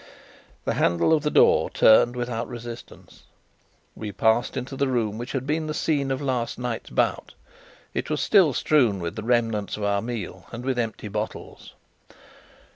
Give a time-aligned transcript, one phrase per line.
[0.65, 3.21] The handle of the door turned without resistance.
[3.95, 7.35] We passed into the room which had been the scene of last night's bout.
[7.93, 11.73] It was still strewn with the remnants of our meal and with empty bottles.